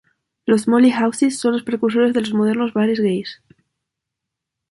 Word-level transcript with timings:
Las 0.47 0.67
"molly 0.67 0.89
houses" 0.89 1.37
son 1.37 1.53
las 1.53 1.61
precursoras 1.61 2.11
de 2.11 2.21
los 2.21 2.33
modernos 2.33 2.73
bares 2.73 2.99
gais. 2.99 3.39